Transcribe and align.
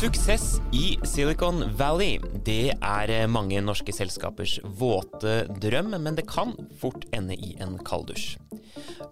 Suksess 0.00 0.62
i 0.72 0.96
Silicon 1.04 1.76
Valley, 1.76 2.14
det 2.46 2.72
er 2.72 3.10
mange 3.28 3.58
norske 3.60 3.92
selskapers 3.92 4.54
våte 4.80 5.42
drøm, 5.60 5.90
men 6.00 6.16
det 6.16 6.24
kan 6.30 6.54
fort 6.80 7.04
ende 7.12 7.36
i 7.36 7.50
en 7.60 7.74
kalddusj. 7.84 8.38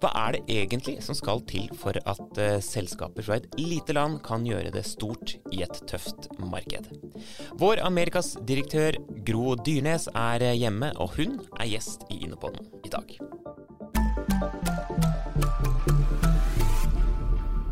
Hva 0.01 0.09
er 0.23 0.33
det 0.33 0.41
egentlig 0.49 0.95
som 1.05 1.13
skal 1.13 1.43
til 1.45 1.67
for 1.77 1.93
at 1.93 2.41
uh, 2.41 2.57
selskaper 2.65 3.27
fra 3.27 3.37
et 3.37 3.45
lite 3.61 3.93
land 3.93 4.17
kan 4.25 4.47
gjøre 4.49 4.73
det 4.73 4.81
stort 4.89 5.35
i 5.53 5.61
et 5.61 5.77
tøft 5.85 6.25
marked? 6.41 6.89
Vår 7.61 7.83
Amerikas 7.85 8.33
direktør 8.49 8.97
Gro 9.29 9.53
Dyrnes 9.61 10.09
er 10.17 10.47
hjemme, 10.57 10.89
og 10.97 11.13
hun 11.19 11.37
er 11.59 11.69
gjest 11.69 12.09
i 12.09 12.23
Innopoden 12.25 12.65
i 12.81 12.89
dag. 12.89 13.13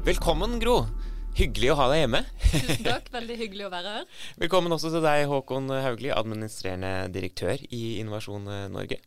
Velkommen, 0.05 0.59
Gro. 0.61 0.83
Hyggelig 1.37 1.69
å 1.69 1.75
ha 1.77 1.85
deg 1.91 1.99
hjemme. 2.01 2.23
Tusen 2.49 2.85
takk, 2.87 3.11
veldig 3.13 3.35
hyggelig 3.37 3.67
å 3.67 3.69
være 3.69 3.91
her. 3.99 4.05
Velkommen 4.41 4.73
også 4.73 4.89
til 4.89 5.03
deg, 5.05 5.27
Håkon 5.29 5.69
Haugli, 5.69 6.09
administrerende 6.09 7.11
direktør 7.13 7.61
i 7.69 7.99
Innovasjon 7.99 8.47
Norge. 8.73 8.97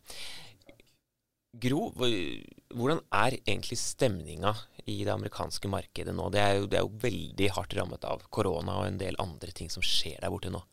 Gro, 1.51 1.89
hvordan 1.91 3.01
er 3.19 3.35
egentlig 3.41 3.75
stemninga 3.81 4.53
i 4.85 5.01
det 5.03 5.11
amerikanske 5.11 5.67
markedet 5.67 6.13
nå? 6.15 6.29
Det 6.31 6.39
er, 6.39 6.53
jo, 6.61 6.69
det 6.71 6.79
er, 6.79 6.85
jo, 6.87 7.01
veldig 7.03 7.49
hardt 7.57 7.75
rammet 7.75 8.07
av 8.07 8.23
korona 8.31 8.77
og 8.79 8.87
en 8.87 9.01
del 9.01 9.19
andre 9.19 9.51
ting 9.51 9.67
som 9.73 9.83
skjer 9.83 10.21
der 10.23 10.31
borte 10.31 10.53
nå. 10.53 10.63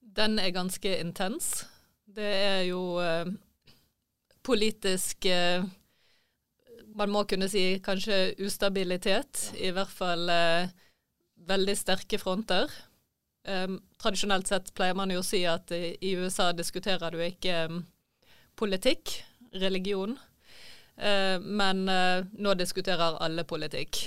Den 0.00 0.40
er 0.40 0.54
ganske 0.56 0.94
intens. 0.96 1.66
Det 2.08 2.32
er 2.40 2.64
jo 2.70 2.80
eh, 3.04 3.28
politisk 4.48 5.28
eh, 5.28 5.60
man 7.00 7.12
må 7.14 7.24
kunne 7.28 7.48
si 7.48 7.80
kanskje 7.84 8.34
ustabilitet. 8.44 9.50
I 9.56 9.72
hvert 9.74 9.92
fall 9.92 10.28
eh, 10.32 10.70
veldig 11.48 11.76
sterke 11.78 12.20
fronter. 12.20 12.70
Um, 13.48 13.78
tradisjonelt 13.96 14.50
sett 14.50 14.68
pleier 14.76 14.96
man 14.98 15.12
jo 15.14 15.22
å 15.22 15.24
si 15.24 15.40
at 15.48 15.72
i, 15.72 15.94
i 16.04 16.12
USA 16.20 16.50
diskuterer 16.52 17.14
du 17.14 17.22
ikke 17.24 17.54
um, 17.70 17.78
politikk, 18.60 19.14
religion. 19.62 20.12
Uh, 21.00 21.40
men 21.40 21.86
uh, 21.88 22.20
nå 22.36 22.52
diskuterer 22.60 23.16
alle 23.24 23.46
politikk. 23.48 24.02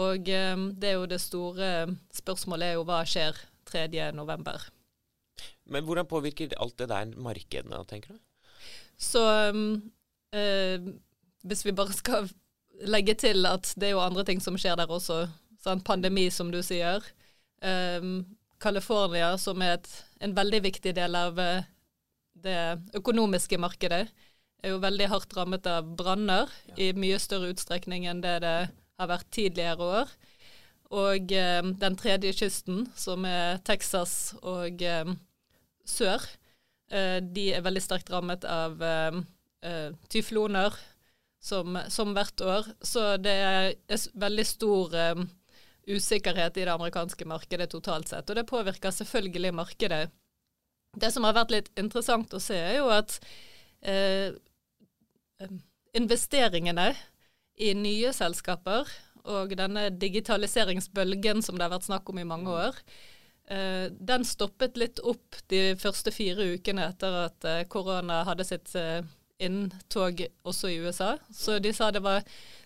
Og 0.00 0.30
um, 0.32 0.64
det 0.80 0.92
er 0.92 0.96
jo 0.96 1.10
det 1.10 1.20
store 1.20 1.68
spørsmålet 2.16 2.70
er 2.70 2.78
jo 2.78 2.86
hva 2.88 3.02
skjer 3.08 3.36
3. 3.68 4.08
november. 4.16 4.64
Men 5.68 5.84
hvordan 5.84 6.08
påvirker 6.08 6.56
alt 6.56 6.78
det 6.80 6.88
der 6.88 7.12
markedene, 7.20 7.82
tenker 7.84 8.16
du? 8.16 8.22
Så 8.96 9.20
uh, 9.52 10.88
hvis 11.46 11.64
vi 11.66 11.74
bare 11.76 11.94
skal 11.96 12.28
legge 12.86 13.14
til 13.18 13.46
at 13.48 13.72
det 13.78 13.90
er 13.90 13.96
jo 13.96 14.04
andre 14.04 14.24
ting 14.26 14.40
som 14.42 14.58
skjer 14.58 14.78
der 14.78 14.90
også. 14.90 15.26
Sånn 15.62 15.82
pandemi, 15.84 16.28
som 16.30 16.52
du 16.52 16.60
sier. 16.62 17.02
Um, 17.62 18.22
California, 18.62 19.32
som 19.38 19.62
er 19.62 19.76
et, 19.78 19.88
en 20.22 20.34
veldig 20.36 20.62
viktig 20.68 20.94
del 20.94 21.18
av 21.18 21.38
uh, 21.38 21.66
det 22.38 22.78
økonomiske 22.98 23.58
markedet, 23.58 24.06
er 24.62 24.74
jo 24.74 24.80
veldig 24.82 25.08
hardt 25.10 25.34
rammet 25.36 25.66
av 25.70 25.86
branner 25.98 26.50
ja. 26.70 26.76
i 26.88 26.90
mye 26.98 27.18
større 27.22 27.52
utstrekning 27.52 28.08
enn 28.10 28.22
det 28.22 28.40
det 28.42 28.56
har 28.98 29.10
vært 29.10 29.30
tidligere 29.34 29.90
år. 30.02 30.12
Og 30.98 31.34
um, 31.62 31.72
den 31.78 31.98
tredje 31.98 32.32
kysten, 32.38 32.86
som 32.98 33.26
er 33.28 33.58
Texas 33.66 34.34
og 34.40 34.82
um, 35.02 35.18
sør, 35.86 36.22
uh, 36.94 37.18
de 37.22 37.50
er 37.54 37.66
veldig 37.66 37.82
sterkt 37.84 38.14
rammet 38.14 38.46
av 38.46 38.78
tyfloner, 40.06 40.76
som, 41.40 41.78
som, 41.88 42.14
hvert 42.16 42.40
år. 42.40 42.70
Så 42.82 43.16
det 43.22 43.34
er 43.34 44.08
veldig 44.18 44.46
stor 44.46 44.94
um, 45.14 45.28
usikkerhet 45.88 46.56
i 46.56 46.64
det 46.66 46.72
amerikanske 46.74 47.28
markedet 47.28 47.70
totalt 47.72 48.10
sett, 48.10 48.28
og 48.28 48.36
det 48.36 48.48
påvirker 48.48 48.94
selvfølgelig 48.94 49.54
markedet. 49.56 50.02
Det 50.98 51.12
som 51.12 51.24
har 51.24 51.36
vært 51.36 51.54
litt 51.54 51.70
interessant 51.80 52.32
å 52.34 52.40
se, 52.42 52.56
er 52.56 52.78
jo 52.80 52.88
at 52.92 53.18
eh, 53.84 54.32
investeringene 55.96 56.90
i 57.58 57.72
nye 57.76 58.12
selskaper 58.16 58.88
og 59.28 59.52
denne 59.58 59.88
digitaliseringsbølgen 60.00 61.42
som 61.44 61.58
det 61.58 61.66
har 61.66 61.74
vært 61.74 61.88
snakk 61.88 62.08
om 62.10 62.20
i 62.20 62.26
mange 62.28 62.52
år, 62.52 62.76
eh, 63.50 63.86
den 63.90 64.24
stoppet 64.24 64.78
litt 64.80 65.00
opp 65.00 65.40
de 65.52 65.74
første 65.80 66.12
fire 66.14 66.54
ukene 66.54 66.88
etter 66.92 67.20
at 67.26 67.48
eh, 67.48 67.64
korona 67.68 68.22
hadde 68.28 68.46
sitt 68.48 68.74
eh, 68.78 69.02
inntog 69.38 70.24
også 70.42 70.68
i 70.68 70.78
USA. 70.82 71.16
Så 71.30 71.58
de 71.62 71.72
sa 71.72 71.90
det 71.94 72.02
var, 72.02 72.24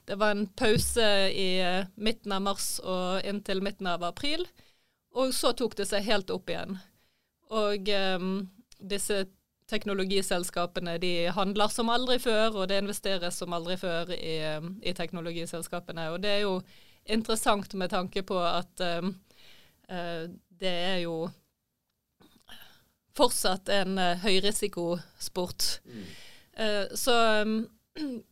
det 0.09 0.17
var 0.19 0.35
en 0.35 0.47
pause 0.47 1.09
i 1.31 1.61
eh, 1.61 1.87
midten 1.95 2.33
av 2.33 2.43
mars 2.49 2.79
og 2.81 3.25
inntil 3.29 3.63
midten 3.65 3.91
av 3.91 4.05
april. 4.09 4.47
Og 5.13 5.35
så 5.37 5.53
tok 5.53 5.77
det 5.77 5.87
seg 5.91 6.07
helt 6.09 6.33
opp 6.33 6.49
igjen. 6.49 6.79
Og 7.53 7.89
um, 8.17 8.31
disse 8.81 9.27
teknologiselskapene 9.69 10.97
de 11.01 11.13
handler 11.33 11.69
som 11.73 11.91
aldri 11.93 12.17
før, 12.21 12.63
og 12.63 12.71
det 12.71 12.81
investeres 12.81 13.37
som 13.41 13.53
aldri 13.57 13.77
før 13.81 14.13
i, 14.17 14.39
i 14.81 14.95
teknologiselskapene. 14.97 16.09
Og 16.15 16.23
det 16.25 16.33
er 16.33 16.43
jo 16.47 16.57
interessant 17.05 17.77
med 17.77 17.93
tanke 17.93 18.25
på 18.25 18.41
at 18.41 18.85
um, 19.03 19.15
uh, 19.93 20.25
det 20.63 20.73
er 20.73 20.99
jo 21.05 21.17
fortsatt 23.17 23.69
en 23.73 23.99
uh, 24.01 24.21
høyrisikosport. 24.25 25.75
Mm. 25.85 26.05
Eh, 26.57 26.95
så 26.95 27.43
um, 27.43 27.69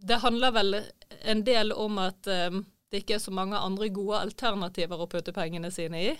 det 0.00 0.14
handler 0.14 0.50
vel 0.50 0.82
en 1.22 1.44
del 1.44 1.72
om 1.72 1.98
at 1.98 2.26
um, 2.26 2.64
det 2.90 3.02
ikke 3.02 3.18
er 3.18 3.22
så 3.22 3.34
mange 3.34 3.58
andre 3.58 3.90
gode 3.92 4.22
alternativer 4.22 5.00
å 5.00 5.08
putte 5.10 5.34
pengene 5.36 5.70
sine 5.74 6.02
i. 6.02 6.16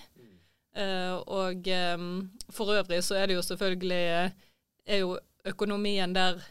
Uh, 0.78 1.18
og 1.26 1.66
um, 1.96 2.28
for 2.54 2.74
øvrig 2.76 3.00
så 3.04 3.18
er 3.18 3.28
det 3.28 3.38
jo 3.38 3.42
selvfølgelig 3.46 4.04
er 4.88 5.00
jo 5.02 5.16
økonomien 5.48 6.12
der 6.14 6.42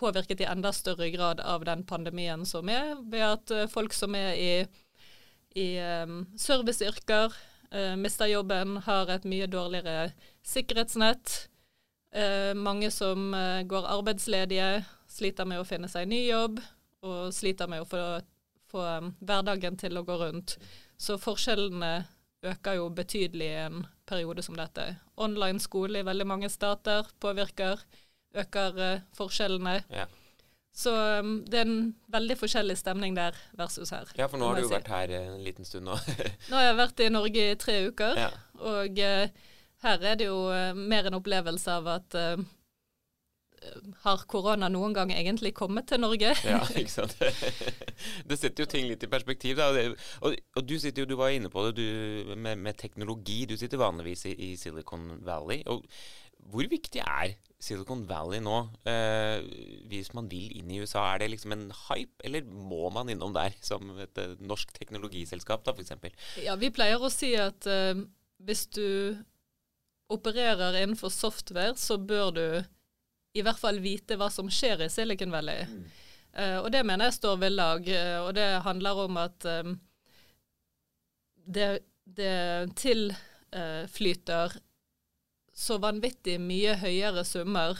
påvirket 0.00 0.40
i 0.40 0.48
enda 0.48 0.72
større 0.72 1.10
grad 1.12 1.42
av 1.44 1.66
den 1.68 1.82
pandemien 1.84 2.46
som 2.48 2.70
er, 2.72 2.94
ved 3.12 3.24
at 3.26 3.52
folk 3.68 3.92
som 3.92 4.14
er 4.16 4.32
i, 4.32 4.52
i 5.60 5.66
serviceyrker, 6.40 7.36
mister 8.00 8.30
jobben, 8.30 8.78
har 8.86 9.12
et 9.12 9.26
mye 9.28 9.50
dårligere 9.50 10.08
sikkerhetsnett. 10.46 11.49
Eh, 12.10 12.54
mange 12.54 12.90
som 12.90 13.34
eh, 13.34 13.62
går 13.62 13.86
arbeidsledige, 13.86 14.84
sliter 15.10 15.46
med 15.46 15.62
å 15.62 15.66
finne 15.66 15.88
seg 15.90 16.08
ny 16.10 16.24
jobb, 16.26 16.58
og 17.06 17.34
sliter 17.34 17.70
med 17.70 17.84
å 17.84 17.88
få, 17.88 18.02
få 18.70 18.82
um, 19.00 19.12
hverdagen 19.22 19.78
til 19.78 19.98
å 19.98 20.04
gå 20.06 20.16
rundt. 20.20 20.56
Så 21.00 21.16
forskjellene 21.22 21.92
øker 22.42 22.78
jo 22.80 22.88
betydelig 22.94 23.46
i 23.46 23.60
en 23.66 23.84
periode 24.08 24.42
som 24.42 24.56
dette. 24.58 24.96
Online 25.20 25.60
skole 25.62 26.00
i 26.00 26.06
veldig 26.06 26.26
mange 26.26 26.50
stater 26.52 27.06
påvirker, 27.22 27.82
øker 28.34 28.82
eh, 28.84 29.06
forskjellene. 29.16 29.76
Ja. 29.94 30.08
Så 30.74 30.92
um, 30.94 31.40
det 31.46 31.62
er 31.62 31.66
en 31.66 31.94
veldig 32.10 32.36
forskjellig 32.42 32.76
stemning 32.78 33.14
der 33.16 33.38
versus 33.58 33.94
her. 33.94 34.10
Ja, 34.18 34.26
for 34.30 34.38
nå 34.38 34.50
har 34.50 34.58
du 34.58 34.64
jo 34.64 34.70
si. 34.70 34.74
vært 34.74 34.90
her 34.90 35.14
en 35.18 35.40
liten 35.46 35.66
stund 35.68 35.86
nå. 35.86 35.98
nå 36.50 36.58
har 36.58 36.68
jeg 36.68 36.78
vært 36.82 37.06
i 37.06 37.08
Norge 37.14 37.46
i 37.54 37.56
tre 37.60 37.80
uker, 37.86 38.20
ja. 38.26 38.30
og 38.60 39.02
uh, 39.02 39.48
her 39.84 40.08
er 40.12 40.16
det 40.20 40.30
jo 40.30 40.46
uh, 40.52 40.72
mer 40.76 41.08
en 41.08 41.18
opplevelse 41.20 41.76
av 41.80 41.88
at 41.98 42.18
uh, 42.18 42.42
har 44.04 44.22
korona 44.30 44.70
noen 44.72 44.94
gang 44.96 45.12
egentlig 45.12 45.52
kommet 45.56 45.88
til 45.90 46.00
Norge? 46.02 46.32
ja, 46.52 46.60
ikke 46.80 46.92
sant. 46.92 47.16
det 48.28 48.38
setter 48.40 48.64
jo 48.64 48.70
ting 48.70 48.88
litt 48.88 49.04
i 49.04 49.10
perspektiv. 49.12 49.58
Da. 49.58 49.70
Og, 49.70 49.76
det, 49.76 50.08
og, 50.20 50.40
og, 50.56 50.64
du 50.66 50.78
sitter 50.80 51.04
jo, 51.04 51.10
du 51.12 51.18
var 51.20 51.34
inne 51.34 51.52
på 51.52 51.66
det 51.68 51.76
du, 51.80 52.34
med, 52.34 52.56
med, 52.56 52.78
teknologi. 52.80 53.44
Du 53.50 53.56
sitter 53.60 53.80
vanligvis 53.80 54.26
i, 54.30 54.34
i, 54.50 54.50
Silicon 54.60 55.12
Valley. 55.26 55.62
Og 55.70 55.84
hvor 56.50 56.66
viktig 56.70 57.02
er 57.04 57.34
Silicon 57.60 58.06
Valley 58.08 58.40
nå, 58.40 58.62
eh, 58.88 59.42
hvis 59.90 60.14
man 60.16 60.30
vil 60.30 60.54
inn 60.56 60.70
i 60.72 60.78
USA? 60.80 61.02
Er 61.10 61.20
det 61.20 61.34
liksom 61.34 61.52
en 61.52 61.66
hype, 61.88 62.16
eller 62.24 62.48
må 62.48 62.88
man 62.94 63.12
innom 63.12 63.34
der 63.36 63.52
som 63.60 63.92
et 64.00 64.16
uh, 64.16 64.32
norsk 64.40 64.72
teknologiselskap, 64.78 65.66
da 65.66 65.74
f.eks.? 65.76 65.92
Ja, 66.40 66.56
vi 66.56 66.72
pleier 66.72 67.04
å 67.04 67.12
si 67.12 67.34
at 67.36 67.68
uh, 67.68 67.92
hvis 68.40 68.64
du 68.72 68.86
opererer 70.10 70.82
innenfor 70.82 71.12
software, 71.14 71.76
så 71.76 71.98
bør 71.98 72.30
du 72.34 72.46
i 73.34 73.42
hvert 73.46 73.60
fall 73.60 73.78
vite 73.82 74.16
hva 74.18 74.30
som 74.32 74.50
skjer 74.50 74.82
i 74.84 74.90
Silicon 74.90 75.32
Valley. 75.34 75.66
Mm. 75.68 75.84
Uh, 76.30 76.58
og 76.62 76.70
det 76.74 76.84
mener 76.86 77.08
jeg 77.08 77.18
står 77.18 77.38
ved 77.42 77.54
lag, 77.54 77.86
uh, 77.86 78.18
og 78.26 78.34
det 78.38 78.48
handler 78.66 79.04
om 79.04 79.16
at 79.18 79.46
um, 79.62 79.76
det, 81.46 81.70
det 82.06 82.70
tilflyter 82.78 84.54
uh, 84.54 84.60
så 85.60 85.78
vanvittig 85.82 86.38
mye 86.42 86.76
høyere 86.80 87.24
summer 87.26 87.78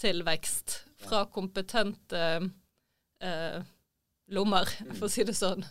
til 0.00 0.20
vekst 0.26 0.82
fra 1.00 1.24
kompetente 1.32 2.20
lommer, 4.28 4.68
for 4.98 5.06
å 5.08 5.10
si 5.10 5.24
det 5.24 5.34
sånn. 5.34 5.64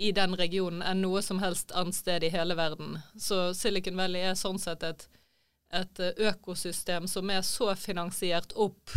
I 0.00 0.12
den 0.16 0.32
regionen 0.38 0.80
enn 0.86 1.02
noe 1.04 1.20
som 1.22 1.42
helst 1.42 1.74
annet 1.76 1.98
sted 1.98 2.24
i 2.24 2.32
hele 2.32 2.56
verden. 2.56 2.98
Så 3.20 3.50
Silicon 3.54 3.98
Valley 4.00 4.24
er 4.30 4.38
sånn 4.38 4.58
sett 4.58 4.84
et, 4.86 5.04
et 5.76 6.00
økosystem 6.30 7.08
som 7.10 7.28
er 7.30 7.42
så 7.44 7.74
finansiert 7.76 8.54
opp 8.56 8.94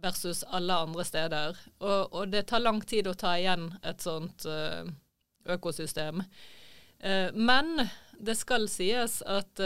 versus 0.00 0.42
alle 0.48 0.76
andre 0.86 1.04
steder. 1.04 1.60
Og, 1.78 2.14
og, 2.14 2.24
det 2.32 2.46
tar 2.48 2.64
lang 2.64 2.80
tid 2.80 3.08
å 3.08 3.16
ta 3.16 3.36
igjen 3.40 3.68
et 3.84 4.00
sånt 4.04 4.48
uh, 4.48 4.88
økosystem. 5.44 6.24
Eh, 7.04 7.30
men 7.32 7.88
det 8.18 8.36
skal 8.40 8.68
sies 8.72 9.20
at 9.28 9.60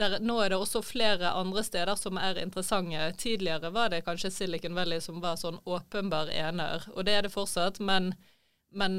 der, 0.00 0.18
nå 0.24 0.38
er 0.40 0.52
det 0.52 0.58
også 0.60 0.82
flere 0.84 1.32
andre 1.36 1.62
steder 1.66 1.98
som 1.98 2.18
er 2.20 2.38
interessante. 2.40 3.10
Tidligere 3.20 3.72
var 3.74 3.92
det 3.92 4.04
kanskje 4.06 4.30
Silicon 4.32 4.76
Valley 4.78 5.00
som 5.04 5.20
var 5.20 5.38
sånn 5.40 5.60
åpenbar 5.68 6.30
ener, 6.32 6.86
og 6.94 7.04
det 7.06 7.16
er 7.16 7.26
det 7.26 7.34
fortsatt. 7.34 7.80
Men, 7.84 8.12
men 8.70 8.94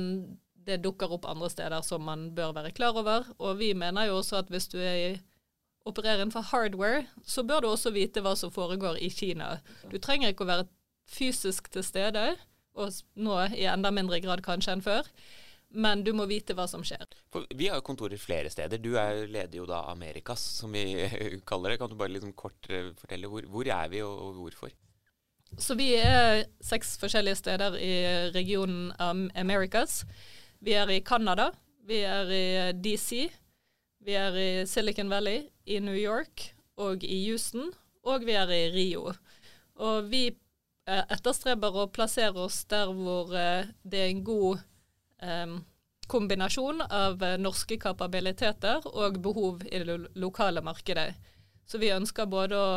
det 0.62 0.82
dukker 0.84 1.12
opp 1.16 1.26
andre 1.30 1.50
steder 1.50 1.82
som 1.86 2.04
man 2.06 2.30
bør 2.38 2.54
være 2.60 2.74
klar 2.78 2.98
over. 2.98 3.26
Og 3.40 3.58
vi 3.60 3.72
mener 3.74 4.10
jo 4.10 4.20
også 4.20 4.42
at 4.44 4.52
hvis 4.54 4.70
du 4.72 4.78
er, 4.78 5.20
opererer 5.90 6.22
innenfor 6.22 6.46
hardware, 6.52 7.06
så 7.26 7.44
bør 7.44 7.64
du 7.64 7.72
også 7.72 7.94
vite 7.96 8.22
hva 8.22 8.36
som 8.38 8.54
foregår 8.54 9.02
i 9.02 9.10
Kina. 9.10 9.56
Du 9.90 9.98
trenger 9.98 10.32
ikke 10.32 10.46
å 10.46 10.52
være 10.52 10.70
fysisk 11.12 11.72
til 11.74 11.84
stede, 11.84 12.36
og 12.78 12.94
nå 13.20 13.40
i 13.58 13.66
enda 13.68 13.92
mindre 13.92 14.22
grad 14.24 14.44
kanskje 14.46 14.78
enn 14.78 14.86
før 14.86 15.10
men 15.72 16.04
du 16.04 16.12
må 16.16 16.26
vite 16.30 16.56
hva 16.58 16.68
som 16.70 16.84
skjer. 16.86 17.06
For 17.32 17.48
vi 17.56 17.70
har 17.72 17.80
jo 17.80 17.86
kontorer 17.88 18.20
flere 18.20 18.52
steder. 18.52 18.82
Du 18.82 18.94
er, 19.00 19.24
leder 19.32 19.62
jo 19.62 19.68
da 19.70 19.86
Amerikas, 19.92 20.44
som 20.60 20.74
vi 20.76 20.84
kaller 21.50 21.74
det. 21.74 21.82
Kan 21.82 21.92
du 21.92 21.98
bare 22.00 22.14
liksom 22.16 22.34
kort 22.38 22.70
eh, 22.70 22.92
fortelle 23.00 23.30
hvor, 23.32 23.48
hvor 23.52 23.72
er 23.72 23.92
vi, 23.94 24.04
og, 24.06 24.36
hvorfor? 24.42 24.74
Så 25.60 25.76
vi 25.76 25.92
er 26.00 26.46
seks 26.64 26.96
forskjellige 27.02 27.42
steder 27.42 27.76
i 27.76 27.94
regionen 28.36 28.92
Americas. 29.36 30.06
Vi 30.62 30.76
er 30.78 30.90
i 30.90 31.02
Canada, 31.04 31.50
vi 31.88 32.04
er 32.08 32.32
i 32.32 32.46
DC, 32.78 33.28
vi 34.06 34.16
er 34.18 34.38
i 34.38 34.66
Silicon 34.66 35.10
Valley, 35.10 35.50
i 35.66 35.80
New 35.80 35.98
York 35.98 36.52
og 36.78 37.04
i 37.04 37.18
Houston, 37.28 37.72
og 38.04 38.26
vi 38.26 38.38
er 38.38 38.50
i 38.50 38.70
Rio. 38.74 39.12
Og 39.82 40.08
vi 40.10 40.28
eh, 40.30 41.04
etterstreber 41.14 41.76
å 41.78 41.90
plassere 41.94 42.46
oss 42.46 42.64
der 42.72 42.90
hvor 42.94 43.34
eh, 43.38 43.70
det 43.84 44.02
er 44.02 44.10
en 44.12 44.24
god 44.26 44.64
um, 45.22 45.60
kombinasjon 46.12 46.82
av 46.88 47.22
eh, 47.24 47.38
norske 47.42 47.78
kapabiliteter 47.82 48.88
og 48.90 49.22
behov 49.24 49.66
i 49.70 49.84
det 49.84 49.98
lokale 50.20 50.64
markedet. 50.66 51.12
Så 51.66 51.80
vi 51.82 51.94
ønsker 51.94 52.30
både 52.30 52.58
å 52.58 52.74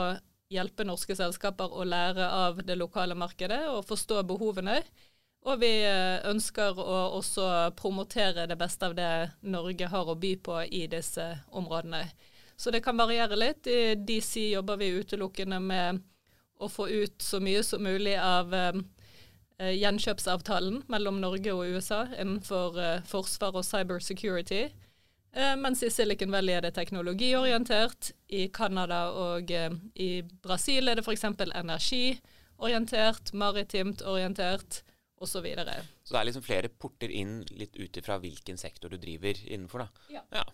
hjelpe 0.53 0.85
norske 0.87 1.17
selskaper 1.17 1.73
å 1.73 1.87
lære 1.89 2.29
av 2.29 2.63
det 2.67 2.77
lokale 2.79 3.17
markedet 3.19 3.65
og 3.71 3.85
forstå 3.89 4.23
behovene. 4.29 4.81
Og 5.45 5.61
vi 5.61 5.73
eh, 5.85 6.25
ønsker 6.29 6.79
å 6.81 6.99
også 7.19 7.49
promotere 7.77 8.47
det 8.49 8.57
beste 8.61 8.89
av 8.89 8.97
det 8.97 9.13
Norge 9.43 9.91
har 9.93 10.09
å 10.09 10.17
by 10.17 10.35
på 10.41 10.63
i 10.65 10.87
disse 10.89 11.27
områdene. 11.53 12.07
Så 12.57 12.71
det 12.71 12.85
kan 12.85 12.97
variere 12.97 13.37
litt. 13.37 13.67
I 13.67 13.95
DC 13.99 14.51
jobber 14.55 14.79
vi 14.81 14.95
utelukkende 14.95 15.61
med 15.61 16.05
å 16.63 16.71
få 16.71 16.89
ut 16.89 17.23
så 17.23 17.41
mye 17.43 17.65
som 17.67 17.83
mulig 17.83 18.15
av 18.17 18.53
um, 18.55 18.85
Eh, 19.63 19.77
gjenkjøpsavtalen 19.79 20.81
mellom 20.91 21.21
Norge 21.23 21.53
og 21.55 21.77
USA 21.77 22.01
innenfor 22.19 22.79
eh, 22.83 23.03
forsvar 23.07 23.55
og 23.55 23.63
cybersecurity. 23.63 24.65
Eh, 25.35 25.57
mens 25.59 25.83
i 25.83 25.89
Silicon 25.91 26.31
Valley 26.31 26.55
er 26.55 26.63
det 26.63 26.77
teknologiorientert. 26.77 28.13
I 28.29 28.49
Canada 28.55 29.11
og 29.19 29.51
i 29.51 30.23
Brasil 30.23 30.89
er 30.89 30.95
det 31.01 31.07
f.eks. 31.07 31.25
energiorientert, 31.27 33.33
maritimt 33.35 34.03
orientert 34.07 34.85
osv. 35.19 35.25
Så, 35.25 35.41
videre. 35.41 35.73
så 36.05 36.15
det 36.15 36.21
er 36.21 36.27
liksom 36.29 36.43
flere 36.45 36.69
porter 36.69 37.09
inn 37.09 37.45
litt 37.57 37.77
ut 37.79 37.97
ifra 37.97 38.19
hvilken 38.21 38.59
sektor 38.61 38.91
du 38.93 38.99
driver 39.01 39.33
innenfor, 39.47 39.79
da? 39.87 39.89
Ja. 40.13 40.21
ja. 40.35 40.45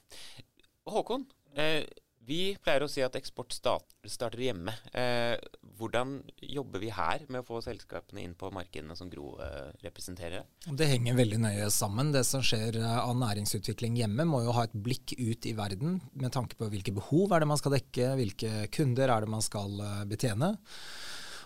Håkon, 0.87 1.25
eh, 1.59 1.83
vi 2.27 2.55
pleier 2.63 2.85
å 2.85 2.89
si 2.91 3.03
at 3.05 3.17
eksport 3.19 3.55
starter 3.55 4.43
hjemme. 4.43 4.75
Eh, 4.93 5.35
hvordan 5.81 6.19
jobber 6.45 6.83
vi 6.83 6.91
her 6.93 7.25
med 7.29 7.43
å 7.43 7.47
få 7.47 7.61
selskapene 7.65 8.23
inn 8.25 8.35
på 8.39 8.51
markedene 8.55 8.97
som 8.99 9.11
Gro 9.13 9.33
eh, 9.43 9.71
representerer? 9.85 10.45
Det 10.67 10.89
henger 10.91 11.19
veldig 11.19 11.41
nøye 11.43 11.71
sammen. 11.75 12.13
Det 12.15 12.23
som 12.29 12.45
skjer 12.45 12.81
eh, 12.83 12.99
av 13.01 13.17
næringsutvikling 13.19 13.97
hjemme 14.03 14.29
må 14.29 14.43
jo 14.45 14.55
ha 14.57 14.67
et 14.69 14.77
blikk 14.77 15.17
ut 15.19 15.49
i 15.49 15.55
verden 15.59 16.01
med 16.13 16.35
tanke 16.37 16.59
på 16.61 16.69
hvilke 16.73 16.95
behov 16.97 17.33
er 17.33 17.43
det 17.43 17.51
man 17.51 17.61
skal 17.61 17.79
dekke, 17.79 18.13
hvilke 18.21 18.67
kunder 18.75 19.15
er 19.15 19.25
det 19.25 19.33
man 19.33 19.45
skal 19.45 19.81
eh, 19.87 20.05
betjene. 20.11 20.55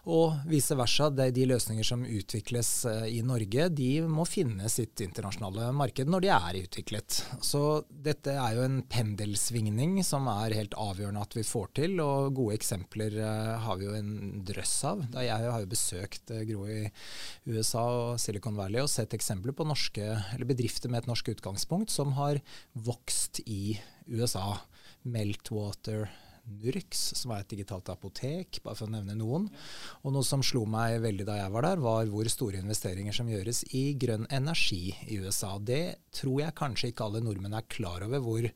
Og 0.04 0.34
vice 0.44 0.76
versa. 0.76 1.08
De, 1.08 1.30
de 1.32 1.46
løsninger 1.48 1.86
som 1.86 2.02
utvikles 2.04 2.70
eh, 2.90 3.06
i 3.16 3.20
Norge, 3.24 3.68
de 3.72 3.88
må 4.04 4.26
finne 4.28 4.68
sitt 4.72 5.00
internasjonale 5.00 5.70
marked 5.76 6.10
når 6.12 6.24
de 6.26 6.30
er 6.34 6.58
utviklet. 6.60 7.20
Så 7.44 7.62
dette 7.88 8.34
er 8.36 8.58
jo 8.58 8.66
en 8.66 8.82
pendelsvingning 8.90 9.96
som 10.04 10.28
er 10.28 10.56
helt 10.58 10.76
avgjørende 10.76 11.24
at 11.24 11.36
vi 11.38 11.46
får 11.48 11.72
til. 11.80 11.96
Og 12.04 12.34
gode 12.36 12.58
eksempler 12.58 13.16
uh, 13.16 13.54
har 13.64 13.80
vi 13.80 13.88
jo 13.88 13.96
en 13.96 14.44
drøss 14.44 14.74
av. 14.90 15.06
Jeg 15.16 15.50
har 15.54 15.64
jo 15.64 15.72
besøkt 15.72 16.34
uh, 16.34 16.42
Gro 16.48 16.68
i 16.68 16.82
USA 17.48 17.84
og 17.84 18.20
Silicon 18.20 18.60
Valley 18.60 18.84
og 18.84 18.92
sett 18.92 19.16
eksempler 19.16 19.56
på 19.56 19.66
norske, 19.68 20.10
bedrifter 20.44 20.92
med 20.92 21.04
et 21.04 21.10
norsk 21.10 21.32
utgangspunkt 21.32 21.92
som 21.94 22.12
har 22.18 22.42
vokst 22.76 23.40
i 23.48 23.78
USA. 24.12 24.58
Meltwater, 25.04 26.08
Nurx, 26.44 27.00
som 27.16 27.32
er 27.32 27.42
et 27.42 27.52
digitalt 27.54 27.88
apotek, 27.92 28.60
bare 28.64 28.76
for 28.76 28.88
å 28.88 28.92
nevne 28.92 29.16
noen. 29.16 29.46
Og 30.04 30.14
noe 30.14 30.26
som 30.26 30.42
slo 30.44 30.64
meg 30.68 30.98
veldig 31.04 31.26
da 31.28 31.38
jeg 31.38 31.52
var 31.54 31.66
der, 31.66 31.82
var 31.82 32.08
hvor 32.12 32.28
store 32.30 32.60
investeringer 32.60 33.16
som 33.16 33.28
gjøres 33.30 33.62
i 33.76 33.84
grønn 34.00 34.26
energi 34.34 34.94
i 35.08 35.18
USA. 35.24 35.54
Det 35.58 36.10
tror 36.14 36.42
jeg 36.42 36.56
kanskje 36.58 36.90
ikke 36.92 37.06
alle 37.08 37.22
nordmenn 37.24 37.56
er 37.56 37.66
klar 37.70 38.04
over, 38.06 38.20
hvor 38.24 38.48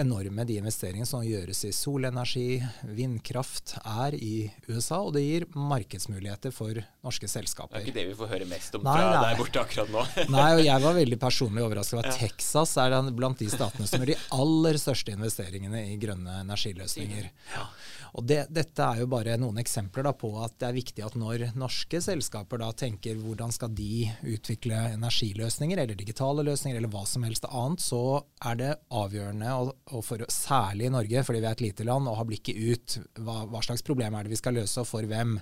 enorme 0.00 0.46
de 0.48 0.58
investeringene 0.62 1.08
som 1.08 1.24
gjøres 1.26 1.64
i 1.68 1.72
solenergi, 1.74 2.62
vindkraft, 2.94 3.76
er 3.82 4.16
i 4.18 4.50
USA. 4.68 5.02
Og 5.02 5.14
det 5.18 5.24
gir 5.26 5.48
markedsmuligheter 5.54 6.54
for 6.54 6.78
norske 7.04 7.28
selskaper. 7.30 7.76
Det 7.76 7.82
er 7.82 7.88
ikke 7.88 7.98
det 7.98 8.06
vi 8.12 8.18
får 8.18 8.32
høre 8.34 8.48
mest 8.48 8.78
om 8.78 8.86
nei, 8.86 8.96
fra 8.96 9.10
nei. 9.10 9.22
der 9.26 9.40
borte 9.42 9.62
akkurat 9.64 9.92
nå. 9.92 10.06
nei, 10.36 10.48
og 10.56 10.64
jeg 10.64 10.86
var 10.86 10.98
veldig 10.98 11.20
personlig 11.20 11.66
overrasket 11.66 11.98
over 11.98 12.08
at 12.08 12.14
ja. 12.14 12.28
Texas 12.28 12.76
er 12.80 12.96
blant 13.14 13.42
de 13.42 13.50
statene 13.52 13.88
som 13.90 14.02
gjør 14.02 14.14
de 14.14 14.18
aller 14.38 14.80
største 14.80 15.14
investeringene 15.14 15.84
i 15.92 15.98
grønne 16.00 16.40
energiløsninger. 16.44 17.23
Ja. 17.54 17.70
Og 18.14 18.26
det, 18.30 18.44
Dette 18.54 18.84
er 18.86 19.02
jo 19.02 19.08
bare 19.10 19.34
noen 19.40 19.58
eksempler 19.58 20.06
da, 20.06 20.12
på 20.14 20.30
at 20.44 20.54
det 20.60 20.68
er 20.68 20.76
viktig 20.76 21.04
at 21.06 21.16
når 21.18 21.48
norske 21.58 21.98
selskaper 22.04 22.62
da 22.62 22.70
tenker 22.76 23.18
hvordan 23.18 23.50
skal 23.54 23.72
de 23.74 24.06
utvikle 24.36 24.78
energiløsninger 24.94 25.82
eller 25.82 25.98
digitale 25.98 26.44
løsninger 26.46 26.78
eller 26.78 26.92
hva 26.92 27.02
som 27.10 27.26
helst 27.26 27.48
annet, 27.50 27.82
så 27.82 28.04
er 28.46 28.60
det 28.60 28.70
avgjørende, 28.94 29.56
og, 29.58 29.74
og 29.90 30.06
for, 30.06 30.22
særlig 30.30 30.88
i 30.88 30.94
Norge 30.94 31.26
fordi 31.26 31.42
vi 31.42 31.50
er 31.50 31.58
et 31.58 31.66
lite 31.66 31.88
land, 31.88 32.06
å 32.06 32.14
ha 32.20 32.28
blikket 32.28 32.62
ut. 32.62 32.96
Hva, 33.18 33.42
hva 33.50 33.64
slags 33.66 33.82
problem 33.86 34.14
er 34.14 34.24
det 34.24 34.36
vi 34.36 34.40
skal 34.40 34.60
løse, 34.60 34.78
og 34.84 34.90
for 34.90 35.10
hvem? 35.10 35.36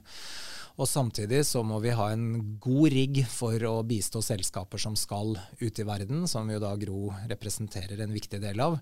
Og 0.81 0.89
samtidig 0.89 1.43
så 1.45 1.61
må 1.67 1.79
vi 1.85 1.93
ha 1.93 2.07
en 2.13 2.57
god 2.63 2.93
rigg 2.95 3.21
for 3.29 3.61
å 3.69 3.75
bistå 3.85 4.23
selskaper 4.25 4.81
som 4.81 4.97
skal 4.97 5.35
ut 5.61 5.81
i 5.81 5.85
verden, 5.85 6.25
som 6.29 6.49
jo 6.49 6.61
da 6.63 6.73
Gro 6.81 7.11
representerer 7.29 8.01
en 8.01 8.15
viktig 8.15 8.41
del 8.41 8.63
av. 8.65 8.79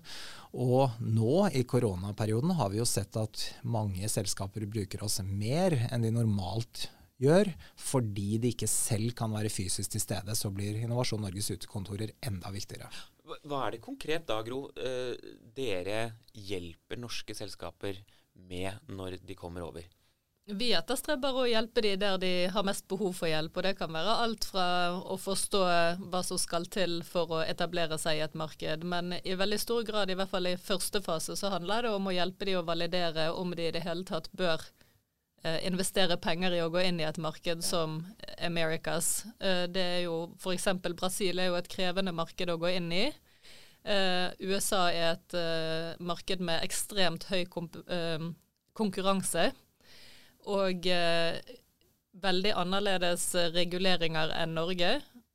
Og 0.55 1.01
nå 1.03 1.49
i 1.55 1.65
koronaperioden 1.67 2.55
har 2.59 2.71
vi 2.71 2.79
jo 2.79 2.87
sett 2.87 3.19
at 3.19 3.43
mange 3.63 3.80
selskaper 4.11 4.65
bruker 4.69 5.03
oss 5.03 5.19
mer 5.23 5.73
enn 5.91 6.03
de 6.05 6.11
normalt 6.13 6.89
gjør, 7.21 7.51
fordi 7.77 8.39
de 8.41 8.51
ikke 8.53 8.69
selv 8.69 9.13
kan 9.17 9.31
være 9.33 9.51
fysisk 9.53 9.93
til 9.93 10.03
stede. 10.03 10.35
Så 10.35 10.51
blir 10.53 10.79
Innovasjon 10.81 11.21
Norges 11.21 11.51
utekontorer 11.53 12.13
enda 12.25 12.51
viktigere. 12.53 12.89
Hva 13.45 13.65
er 13.65 13.75
det 13.75 13.83
konkret 13.85 14.25
da, 14.27 14.41
Gro, 14.43 14.65
eh, 14.75 15.13
dere 15.55 16.17
hjelper 16.33 16.99
norske 16.99 17.35
selskaper 17.37 18.01
med 18.33 18.91
når 18.91 19.21
de 19.23 19.37
kommer 19.37 19.63
over? 19.67 19.85
Vi 20.51 20.73
etterstreber 20.75 21.37
å 21.37 21.45
hjelpe 21.47 21.79
de 21.85 21.93
der 21.95 22.17
de 22.19 22.29
har 22.51 22.65
mest 22.67 22.83
behov 22.91 23.13
for 23.15 23.29
hjelp. 23.31 23.55
og 23.55 23.63
Det 23.63 23.71
kan 23.79 23.93
være 23.93 24.17
alt 24.25 24.43
fra 24.49 24.65
å 24.99 25.15
forstå 25.19 25.61
hva 26.11 26.21
som 26.27 26.39
skal 26.41 26.65
til 26.67 26.97
for 27.07 27.37
å 27.37 27.39
etablere 27.45 27.97
seg 28.01 28.19
i 28.19 28.23
et 28.25 28.35
marked, 28.35 28.83
men 28.83 29.15
i 29.23 29.37
veldig 29.39 29.59
stor 29.61 29.85
grad, 29.87 30.11
i 30.11 30.17
hvert 30.19 30.33
fall 30.33 30.49
i 30.51 30.57
første 30.59 31.01
fase, 31.05 31.37
så 31.39 31.53
handler 31.53 31.87
det 31.87 31.93
om 31.95 32.07
å 32.07 32.15
hjelpe 32.15 32.49
de 32.49 32.57
å 32.59 32.65
validere 32.67 33.29
om 33.31 33.55
de 33.55 33.69
i 33.69 33.71
det 33.71 33.85
hele 33.85 34.03
tatt 34.03 34.27
bør 34.35 34.59
eh, 35.45 35.61
investere 35.69 36.19
penger 36.19 36.57
i 36.57 36.61
å 36.65 36.69
gå 36.73 36.83
inn 36.83 36.99
i 36.99 37.07
et 37.07 37.21
marked 37.21 37.63
som 37.63 38.01
Americas. 38.43 39.23
Eh, 39.39 39.65
det 39.71 39.87
er 39.95 40.03
jo 40.09 40.35
f.eks. 40.35 40.67
Brasil 40.91 41.39
er 41.39 41.53
jo 41.53 41.59
et 41.61 41.71
krevende 41.71 42.11
marked 42.11 42.51
å 42.51 42.59
gå 42.59 42.75
inn 42.75 42.91
i. 42.91 43.07
Eh, 43.87 44.27
USA 44.43 44.89
er 44.91 45.15
et 45.15 45.99
marked 46.03 46.43
med 46.43 46.59
ekstremt 46.67 47.31
høy 47.31 47.45
konkurranse 48.75 49.53
og 50.49 50.87
eh, 50.89 51.57
veldig 52.21 52.53
annerledes 52.57 53.25
reguleringer 53.53 54.33
enn 54.41 54.55
Norge. 54.57 54.93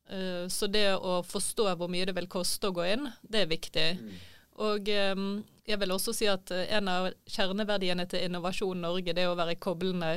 Eh, 0.08 0.46
så 0.48 0.68
det 0.70 0.88
å 0.94 1.20
forstå 1.26 1.68
hvor 1.74 1.90
mye 1.90 2.06
det 2.06 2.14
vil 2.16 2.30
koste 2.30 2.70
å 2.70 2.76
gå 2.76 2.86
inn, 2.94 3.10
det 3.22 3.44
er 3.44 3.52
viktig. 3.52 3.88
Mm. 3.98 4.16
Og 4.66 4.90
eh, 4.92 5.14
jeg 5.66 5.82
vil 5.82 5.94
også 5.96 6.14
si 6.16 6.30
at 6.30 6.52
en 6.54 6.90
av 6.90 7.10
kjerneverdiene 7.26 8.06
til 8.10 8.26
Innovasjon 8.28 8.82
Norge, 8.86 9.14
det 9.16 9.24
er 9.24 9.32
å 9.32 9.38
være 9.38 9.58
koblende. 9.58 10.14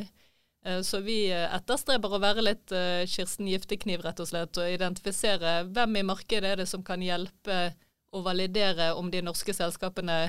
Eh, 0.65 0.81
så 0.85 1.01
vi 1.05 1.21
etterstreber 1.31 2.15
å 2.15 2.21
være 2.21 2.45
litt 2.45 2.75
Kirsten 3.09 3.49
Giftekniv, 3.49 4.03
rett 4.05 4.21
og 4.21 4.29
slett, 4.29 4.61
og 4.61 4.73
identifisere 4.77 5.63
hvem 5.71 6.01
i 6.01 6.07
markedet 6.11 6.53
er 6.53 6.63
det 6.63 6.69
som 6.69 6.85
kan 6.85 7.03
hjelpe 7.03 7.69
å 8.09 8.23
validere 8.25 8.93
om 8.97 9.09
de 9.13 9.21
norske 9.21 9.53
selskapene 9.53 10.21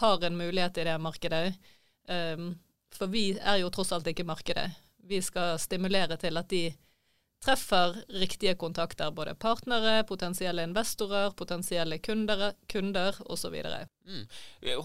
har 0.00 0.24
en 0.24 0.36
mulighet 0.38 0.80
i 0.80 0.86
det 0.88 0.96
markedet. 0.98 1.44
Um, 2.10 2.56
for 2.94 3.10
vi 3.12 3.32
er 3.38 3.62
jo 3.62 3.70
tross 3.72 3.92
alt 3.92 4.08
ikke 4.10 4.26
markedet. 4.28 4.70
Vi 5.10 5.20
skal 5.22 5.58
stimulere 5.58 6.16
til 6.20 6.38
at 6.38 6.48
de 6.52 6.68
treffer 7.40 7.96
riktige 8.20 8.54
kontakter. 8.54 9.10
Både 9.10 9.34
partnere, 9.34 10.04
potensielle 10.04 10.64
investorer, 10.66 11.30
potensielle 11.36 11.98
kunder, 11.98 12.52
kunder 12.68 13.16
osv. 13.32 13.56
Mm. 14.04 14.26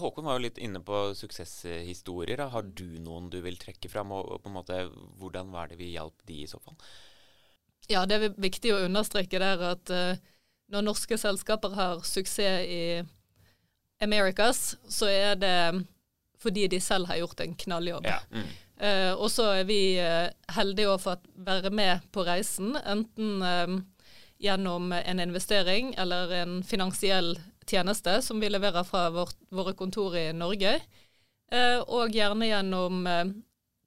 Håkon 0.00 0.24
var 0.24 0.38
jo 0.38 0.46
litt 0.46 0.60
inne 0.62 0.80
på 0.84 1.02
suksesshistorier. 1.18 2.46
Har 2.52 2.70
du 2.72 2.86
noen 3.02 3.28
du 3.32 3.42
vil 3.44 3.60
trekke 3.60 3.90
fram? 3.92 4.14
Og 4.16 4.40
på 4.42 4.50
en 4.50 4.56
måte, 4.56 4.80
hvordan 5.20 5.52
var 5.52 5.68
det 5.70 5.80
vi 5.82 5.92
hjalp 5.94 6.24
de 6.28 6.42
i 6.44 6.48
så 6.50 6.60
fall? 6.62 6.78
Ja, 7.92 8.06
Det 8.06 8.16
er 8.16 8.40
viktig 8.40 8.72
å 8.74 8.82
understreke 8.86 9.38
der 9.38 9.60
at 9.62 9.92
uh, 9.92 10.16
når 10.72 10.88
norske 10.88 11.18
selskaper 11.20 11.76
har 11.76 12.00
suksess 12.02 12.64
i 12.66 12.80
Americas, 14.02 14.74
så 14.90 15.06
er 15.06 15.36
det 15.38 15.58
fordi 16.46 16.68
de 16.70 16.80
selv 16.80 17.10
har 17.10 17.18
gjort 17.20 17.42
en 17.42 17.58
knalljobb. 17.58 18.06
Ja. 18.06 18.20
Mm. 18.30 18.46
Uh, 18.76 19.12
og 19.16 19.30
så 19.32 19.48
er 19.56 19.64
vi 19.64 19.96
uh, 19.96 20.28
heldige 20.52 20.92
å 20.92 21.00
få 21.00 21.14
være 21.46 21.70
med 21.72 22.04
på 22.12 22.26
reisen, 22.26 22.74
enten 22.84 23.40
uh, 23.40 23.78
gjennom 24.42 24.90
en 24.92 25.22
investering 25.22 25.94
eller 25.96 26.34
en 26.42 26.58
finansiell 26.66 27.38
tjeneste 27.66 28.18
som 28.22 28.40
vi 28.42 28.50
leverer 28.52 28.84
fra 28.84 29.08
vårt, 29.10 29.38
våre 29.48 29.72
kontor 29.74 30.14
i 30.20 30.28
Norge, 30.36 30.76
og 31.86 32.14
gjerne 32.14 32.48
gjennom 32.48 33.06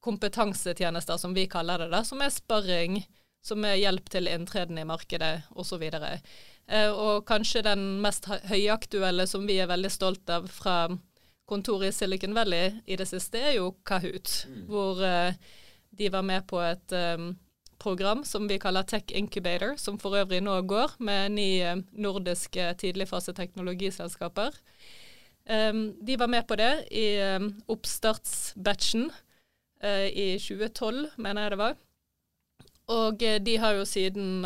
kompetansetjenester, 0.04 1.20
som 1.20 1.36
vi 1.36 1.44
kaller 1.52 1.84
det, 1.84 1.90
da, 1.92 2.00
som 2.08 2.24
er 2.24 2.32
sparring, 2.34 2.98
som 3.46 3.64
er 3.68 3.78
hjelp 3.78 4.10
til 4.10 4.28
inntreden 4.32 4.80
i 4.80 4.88
markedet 4.88 5.46
osv. 5.52 5.86
Og, 5.86 6.00
så 6.00 6.90
og 6.96 7.28
kanskje 7.30 7.64
den 7.68 7.86
mest 8.04 8.28
høyaktuelle 8.50 9.28
som 9.30 9.48
vi 9.48 9.60
er 9.62 9.70
veldig 9.70 9.92
stolt 9.94 10.34
av 10.34 10.50
fra 10.52 10.80
kontoret 11.50 11.90
i 11.90 11.98
Silicon 11.98 12.36
Valley 12.38 12.78
i 12.86 12.98
det 13.00 13.08
siste, 13.10 13.42
er 13.42 13.58
jo 13.58 13.72
Kahoot. 13.88 14.46
Mm. 14.50 14.66
Hvor 14.70 15.02
uh, 15.02 15.34
de 16.00 16.12
var 16.14 16.26
med 16.26 16.46
på 16.50 16.62
et 16.62 16.96
um, 16.96 17.32
program 17.80 18.24
som 18.28 18.48
vi 18.50 18.60
kaller 18.62 18.86
Tech 18.88 19.12
Incubator, 19.16 19.76
som 19.78 19.98
for 20.00 20.18
øvrig 20.20 20.42
nå 20.46 20.60
går 20.70 20.98
med 21.00 21.36
ni 21.38 21.50
uh, 21.66 21.80
nordiske 21.92 22.74
tidligfaseteknologiselskaper. 22.84 24.56
Um, 25.50 25.96
de 26.06 26.20
var 26.20 26.30
med 26.30 26.46
på 26.48 26.56
det 26.60 26.74
i 26.92 27.08
um, 27.36 27.52
oppstartsbatchen 27.68 29.10
uh, 29.10 30.08
i 30.08 30.36
2012, 30.38 31.08
mener 31.18 31.42
jeg 31.48 31.56
det 31.56 31.64
var. 31.66 31.80
Og 32.90 33.22
de 33.22 33.58
har 33.62 33.76
jo 33.78 33.86
siden 33.86 34.46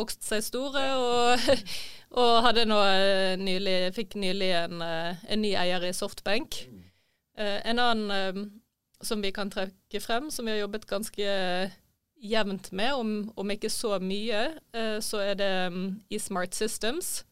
vokst 0.00 0.26
seg 0.26 0.44
store 0.44 0.86
og 0.98 1.50
Og 2.10 2.56
eh, 2.58 3.36
nylig, 3.38 3.92
fikk 3.94 4.16
nylig 4.18 4.50
en, 4.64 4.80
eh, 4.82 5.20
en, 5.30 5.42
ny 5.42 5.54
eier 5.54 5.84
i 5.86 5.92
Softbank. 5.94 6.64
Uh, 7.38 7.60
en 7.64 7.78
annen 7.78 8.50
som 9.00 9.22
vi 9.22 9.30
kan 9.32 9.48
trekke 9.48 10.00
frem, 10.02 10.28
som 10.30 10.44
vi 10.44 10.52
har 10.52 10.64
jobbet 10.64 10.88
ganske 10.90 11.26
jevnt 12.20 12.72
med, 12.72 12.92
om, 12.92 13.12
om 13.36 13.50
ikke 13.54 13.70
så 13.72 13.94
mye, 14.02 14.42
så 15.00 15.22
er 15.24 15.38
det 15.40 15.52
eSmart 16.12 16.52
Systems, 16.52 17.22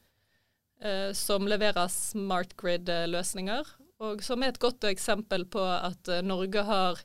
som 1.13 1.45
leverer 1.45 1.91
smart 1.93 2.55
grid-løsninger. 2.57 3.69
Og 4.01 4.25
som 4.25 4.41
er 4.41 4.55
et 4.55 4.63
godt 4.63 4.87
eksempel 4.89 5.45
på 5.45 5.61
at 5.61 6.09
Norge 6.25 6.65
har 6.65 7.03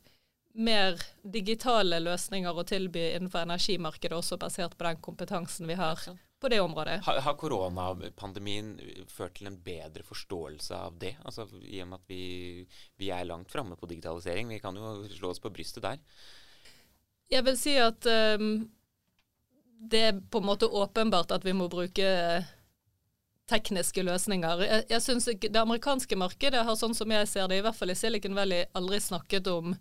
mer 0.53 0.99
digitale 1.23 1.97
løsninger 1.99 2.53
å 2.53 2.65
tilby 2.67 3.07
innenfor 3.15 3.47
energimarkedet, 3.47 4.17
også 4.17 4.37
basert 4.41 4.77
på 4.77 4.85
den 4.85 5.01
kompetansen 5.01 5.67
vi 5.69 5.77
har 5.79 5.99
på 6.43 6.49
det 6.51 6.59
området. 6.61 6.99
Har, 7.05 7.21
har 7.25 7.35
koronapandemien 7.39 8.75
ført 9.09 9.37
til 9.39 9.49
en 9.49 9.57
bedre 9.63 10.03
forståelse 10.05 10.77
av 10.77 10.97
det? 11.01 11.15
Altså 11.23 11.47
I 11.63 11.81
og 11.81 11.89
med 11.89 12.01
at 12.01 12.11
vi, 12.11 12.23
vi 12.99 13.09
er 13.15 13.25
langt 13.29 13.51
framme 13.51 13.77
på 13.79 13.89
digitalisering. 13.89 14.51
Vi 14.51 14.59
kan 14.61 14.77
jo 14.77 15.07
slå 15.09 15.31
oss 15.33 15.41
på 15.41 15.51
brystet 15.53 15.85
der. 15.85 16.01
Jeg 17.31 17.45
vil 17.47 17.57
si 17.57 17.77
at 17.79 18.05
um, 18.37 18.67
det 19.89 20.03
er 20.09 20.19
på 20.19 20.43
en 20.43 20.49
måte 20.51 20.67
åpenbart 20.67 21.31
at 21.33 21.47
vi 21.47 21.55
må 21.55 21.69
bruke 21.71 22.11
tekniske 23.49 24.03
løsninger. 24.03 24.61
Jeg, 24.67 24.85
jeg 24.91 25.01
synes 25.03 25.29
Det 25.41 25.59
amerikanske 25.59 26.15
markedet 26.19 26.61
har, 26.67 26.77
sånn 26.79 26.95
som 26.95 27.11
jeg 27.11 27.31
ser 27.31 27.49
det, 27.49 27.59
i 27.59 27.65
hvert 27.65 27.79
fall 27.79 27.91
i 27.91 27.97
Silicon 27.97 28.37
Valley, 28.37 28.67
aldri 28.75 28.99
snakket 29.03 29.49
om 29.51 29.73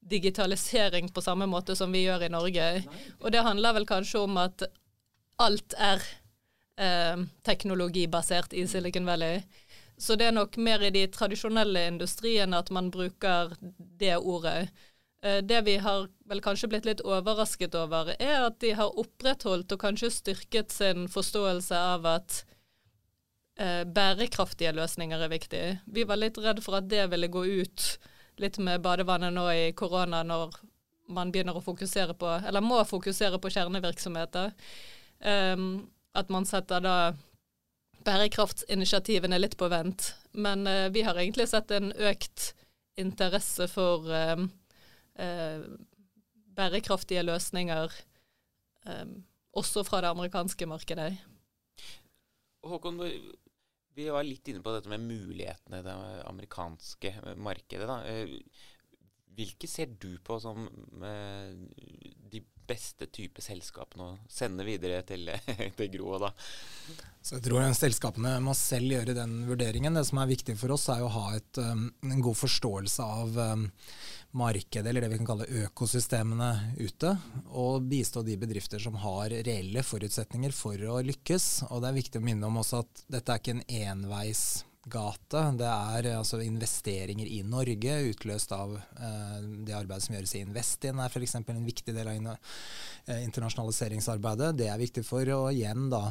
digitalisering 0.00 1.08
på 1.12 1.22
samme 1.22 1.46
måte 1.46 1.76
som 1.76 1.92
vi 1.92 2.04
gjør 2.06 2.26
i 2.26 2.32
Norge. 2.32 2.68
Og 3.20 3.32
det 3.32 3.44
handler 3.46 3.76
vel 3.76 3.88
kanskje 3.88 4.24
om 4.24 4.38
at 4.40 4.64
alt 5.40 5.76
er 5.78 6.02
eh, 6.80 7.24
teknologibasert 7.46 8.52
i 8.52 8.66
Silicon 8.68 9.06
Valley. 9.08 9.42
Så 10.00 10.16
det 10.16 10.30
er 10.30 10.36
nok 10.36 10.56
mer 10.56 10.80
i 10.80 10.92
de 10.94 11.04
tradisjonelle 11.12 11.84
industriene 11.90 12.58
at 12.58 12.70
man 12.72 12.88
bruker 12.92 13.52
det 14.00 14.16
ordet. 14.16 14.70
Eh, 15.22 15.42
det 15.44 15.60
vi 15.66 15.76
har 15.76 16.08
vel 16.28 16.40
kanskje 16.44 16.70
blitt 16.72 16.88
litt 16.88 17.02
overrasket 17.04 17.76
over, 17.76 18.14
er 18.16 18.46
at 18.46 18.60
de 18.64 18.72
har 18.78 18.96
opprettholdt 19.00 19.76
og 19.76 19.82
kanskje 19.82 20.12
styrket 20.14 20.72
sin 20.72 21.04
forståelse 21.12 21.76
av 21.76 22.08
at 22.08 22.38
eh, 23.60 23.84
bærekraftige 23.84 24.72
løsninger 24.76 25.20
er 25.20 25.32
viktig. 25.32 25.64
Vi 25.84 26.08
var 26.08 26.22
litt 26.22 26.40
redd 26.40 26.64
for 26.64 26.80
at 26.80 26.88
det 26.88 27.04
ville 27.12 27.28
gå 27.28 27.44
ut 27.60 27.90
litt 28.40 28.58
med 28.62 28.82
badevannet 28.84 29.34
nå 29.34 29.46
i 29.52 29.64
korona, 29.76 30.22
når 30.26 30.56
man 31.10 31.32
begynner 31.32 31.58
å 31.58 31.64
fokusere 31.64 32.14
på, 32.18 32.28
eller 32.46 32.64
må 32.64 32.80
fokusere 32.86 33.40
på 33.42 33.50
kjernevirksomheter. 33.52 34.52
Um, 35.20 35.90
at 36.16 36.30
man 36.32 36.46
setter 36.48 36.82
da 36.82 36.94
bærekraftsinitiativene 38.06 39.38
litt 39.40 39.56
på 39.60 39.68
vent. 39.70 40.14
Men 40.32 40.64
uh, 40.66 40.88
vi 40.94 41.04
har 41.06 41.18
egentlig 41.18 41.50
sett 41.50 41.72
en 41.76 41.92
økt 41.92 42.52
interesse 43.00 43.68
for 43.70 44.08
uh, 44.08 44.46
uh, 45.20 45.66
bærekraftige 46.56 47.24
løsninger 47.26 47.92
um, 48.86 49.20
også 49.56 49.84
fra 49.84 50.00
det 50.04 50.14
amerikanske 50.14 50.66
markedet. 50.70 51.12
Håkon, 52.66 53.00
vi 54.00 54.12
var 54.12 54.26
litt 54.26 54.48
inne 54.50 54.62
på 54.64 54.74
dette 54.74 54.90
med 54.90 55.04
mulighetene 55.04 55.80
i 55.80 55.86
det 55.86 55.96
amerikanske 56.28 57.14
markedet. 57.40 57.88
Da. 57.88 57.98
Hvilke 59.36 59.68
ser 59.70 59.92
du 60.00 60.14
på 60.24 60.38
som 60.42 60.66
de 62.30 62.42
beste 62.70 63.08
type 63.10 63.42
selskapene 63.42 64.06
å 64.06 64.18
sende 64.30 64.66
videre 64.66 65.00
til, 65.06 65.30
til 65.78 65.90
Gro? 65.94 66.14
Da? 66.22 66.32
Så 67.20 67.36
jeg 67.36 67.46
tror 67.46 67.66
Selskapene 67.76 68.36
må 68.44 68.54
selv 68.58 68.94
gjøre 68.94 69.16
den 69.16 69.40
vurderingen. 69.48 69.96
Det 69.98 70.06
som 70.08 70.22
er 70.22 70.30
viktig 70.30 70.56
for 70.60 70.76
oss, 70.76 70.88
er 70.92 71.04
å 71.04 71.12
ha 71.14 71.26
et, 71.38 71.60
um, 71.60 71.88
en 72.06 72.24
god 72.24 72.38
forståelse 72.40 73.08
av 73.20 73.40
markedet, 74.36 74.86
eller 74.86 75.04
det 75.04 75.10
vi 75.12 75.18
kan 75.20 75.28
kalle 75.32 75.48
økosystemene 75.64 76.50
ute. 76.78 77.12
Og 77.50 77.82
bistå 77.90 78.22
de 78.26 78.36
bedrifter 78.40 78.82
som 78.82 78.98
har 79.02 79.32
reelle 79.32 79.84
forutsetninger 79.86 80.54
for 80.54 80.78
å 80.78 81.00
lykkes. 81.04 81.50
Og 81.70 81.82
det 81.82 81.90
er 81.90 82.00
viktig 82.00 82.22
å 82.22 82.26
minne 82.30 82.50
om 82.50 82.60
også 82.62 82.84
at 82.84 83.04
dette 83.10 83.34
er 83.34 83.42
ikke 83.42 83.56
en 83.58 83.66
enveis 83.68 84.44
gate. 84.88 85.40
Det 85.60 85.66
er 85.68 86.06
altså 86.14 86.40
investeringer 86.40 87.28
i 87.28 87.42
Norge, 87.44 87.96
utløst 88.10 88.52
av 88.56 88.72
eh, 88.78 89.40
det 89.66 89.74
arbeidet 89.76 90.06
som 90.06 90.14
gjøres 90.16 90.34
i 90.36 90.42
Investin, 90.44 91.00
er 91.02 91.12
f.eks. 91.12 91.36
en 91.36 91.66
viktig 91.66 91.92
del 91.94 92.08
av 92.08 92.30
eh, 92.30 93.20
internasjonaliseringsarbeidet. 93.26 94.54
Det 94.56 94.70
er 94.72 94.80
viktig 94.80 95.04
for 95.04 95.28
å 95.34 95.40
igjen 95.52 95.90
da 95.92 96.06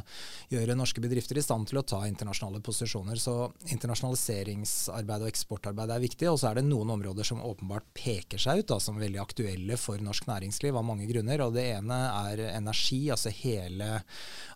gjøre 0.52 0.78
norske 0.78 1.02
bedrifter 1.02 1.40
i 1.40 1.44
stand 1.44 1.66
til 1.70 1.80
å 1.80 1.84
ta 1.86 2.04
internasjonale 2.06 2.62
posisjoner. 2.62 3.18
Så 3.18 3.34
internasjonaliseringsarbeid 3.74 5.26
og 5.26 5.32
eksportarbeid 5.32 5.96
er 5.96 6.04
viktig. 6.06 6.30
Og 6.30 6.38
så 6.38 6.52
er 6.52 6.60
det 6.60 6.66
noen 6.68 6.94
områder 6.94 7.26
som 7.26 7.42
åpenbart 7.42 7.90
peker 7.96 8.38
seg 8.38 8.62
ut 8.62 8.70
da, 8.70 8.78
som 8.82 9.00
veldig 9.02 9.22
aktuelle 9.22 9.80
for 9.80 9.98
norsk 10.04 10.30
næringsliv 10.30 10.78
av 10.78 10.86
mange 10.86 11.10
grunner. 11.10 11.42
Og 11.42 11.58
det 11.58 11.66
ene 11.74 12.00
er 12.30 12.46
energi, 12.52 13.02
altså 13.10 13.34
hele 13.34 13.98